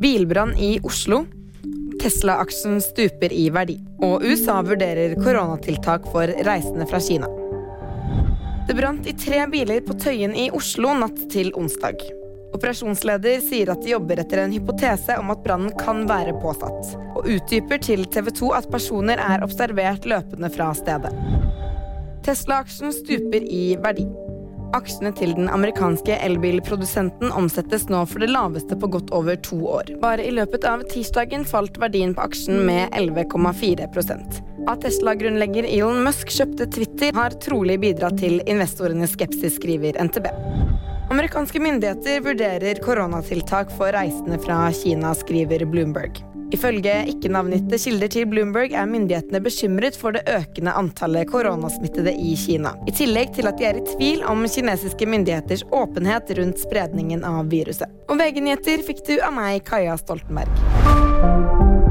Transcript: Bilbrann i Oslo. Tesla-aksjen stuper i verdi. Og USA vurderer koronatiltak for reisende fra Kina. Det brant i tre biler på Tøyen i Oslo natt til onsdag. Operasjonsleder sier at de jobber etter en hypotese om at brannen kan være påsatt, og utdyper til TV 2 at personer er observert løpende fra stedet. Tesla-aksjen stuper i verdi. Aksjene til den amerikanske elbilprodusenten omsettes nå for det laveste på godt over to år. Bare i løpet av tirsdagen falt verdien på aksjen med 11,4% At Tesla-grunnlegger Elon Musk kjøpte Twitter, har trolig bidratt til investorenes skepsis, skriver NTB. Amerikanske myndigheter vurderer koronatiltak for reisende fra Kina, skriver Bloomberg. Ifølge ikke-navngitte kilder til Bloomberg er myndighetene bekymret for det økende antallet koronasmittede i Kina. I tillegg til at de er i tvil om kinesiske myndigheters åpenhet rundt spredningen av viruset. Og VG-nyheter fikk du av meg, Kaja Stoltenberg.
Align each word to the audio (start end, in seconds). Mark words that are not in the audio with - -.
Bilbrann 0.00 0.56
i 0.56 0.80
Oslo. 0.82 1.24
Tesla-aksjen 2.02 2.80
stuper 2.80 3.32
i 3.32 3.48
verdi. 3.50 3.74
Og 4.06 4.22
USA 4.22 4.60
vurderer 4.62 5.16
koronatiltak 5.18 6.06
for 6.12 6.30
reisende 6.46 6.86
fra 6.86 7.00
Kina. 7.02 7.26
Det 8.68 8.76
brant 8.78 9.08
i 9.10 9.14
tre 9.18 9.42
biler 9.50 9.80
på 9.82 9.96
Tøyen 9.98 10.36
i 10.38 10.50
Oslo 10.54 10.92
natt 11.00 11.18
til 11.32 11.50
onsdag. 11.58 12.04
Operasjonsleder 12.54 13.42
sier 13.42 13.72
at 13.72 13.82
de 13.82 13.90
jobber 13.96 14.22
etter 14.22 14.44
en 14.44 14.54
hypotese 14.54 15.18
om 15.18 15.34
at 15.34 15.42
brannen 15.44 15.74
kan 15.80 16.06
være 16.08 16.36
påsatt, 16.44 16.94
og 17.18 17.26
utdyper 17.26 17.82
til 17.82 18.06
TV 18.06 18.30
2 18.38 18.54
at 18.60 18.70
personer 18.70 19.18
er 19.20 19.42
observert 19.44 20.06
løpende 20.08 20.52
fra 20.54 20.70
stedet. 20.78 21.10
Tesla-aksjen 22.28 22.94
stuper 22.94 23.42
i 23.42 23.72
verdi. 23.82 24.06
Aksjene 24.76 25.14
til 25.16 25.30
den 25.32 25.46
amerikanske 25.48 26.18
elbilprodusenten 26.26 27.30
omsettes 27.32 27.86
nå 27.88 28.02
for 28.10 28.20
det 28.20 28.28
laveste 28.28 28.76
på 28.76 28.90
godt 28.92 29.12
over 29.16 29.38
to 29.46 29.56
år. 29.78 29.94
Bare 30.02 30.26
i 30.26 30.34
løpet 30.34 30.66
av 30.68 30.84
tirsdagen 30.92 31.46
falt 31.48 31.80
verdien 31.80 32.12
på 32.16 32.26
aksjen 32.26 32.60
med 32.68 32.92
11,4% 32.92 34.40
At 34.68 34.84
Tesla-grunnlegger 34.84 35.64
Elon 35.64 36.02
Musk 36.04 36.28
kjøpte 36.34 36.68
Twitter, 36.74 37.16
har 37.16 37.38
trolig 37.40 37.78
bidratt 37.80 38.20
til 38.20 38.42
investorenes 38.44 39.16
skepsis, 39.16 39.56
skriver 39.56 39.96
NTB. 40.04 40.28
Amerikanske 41.08 41.62
myndigheter 41.64 42.20
vurderer 42.26 42.82
koronatiltak 42.84 43.72
for 43.78 43.96
reisende 43.96 44.36
fra 44.44 44.66
Kina, 44.76 45.14
skriver 45.16 45.64
Bloomberg. 45.64 46.20
Ifølge 46.54 46.94
ikke-navngitte 47.12 47.78
kilder 47.82 48.12
til 48.12 48.28
Bloomberg 48.30 48.72
er 48.72 48.88
myndighetene 48.88 49.40
bekymret 49.44 49.98
for 50.00 50.16
det 50.16 50.24
økende 50.32 50.72
antallet 50.80 51.28
koronasmittede 51.28 52.14
i 52.16 52.34
Kina. 52.40 52.72
I 52.88 52.94
tillegg 52.96 53.34
til 53.36 53.50
at 53.50 53.60
de 53.60 53.68
er 53.68 53.80
i 53.80 53.84
tvil 53.92 54.24
om 54.28 54.46
kinesiske 54.48 55.08
myndigheters 55.08 55.66
åpenhet 55.68 56.32
rundt 56.40 56.62
spredningen 56.64 57.26
av 57.28 57.52
viruset. 57.52 57.92
Og 58.08 58.16
VG-nyheter 58.20 58.84
fikk 58.86 59.04
du 59.10 59.18
av 59.20 59.36
meg, 59.36 59.60
Kaja 59.68 59.98
Stoltenberg. 60.00 61.87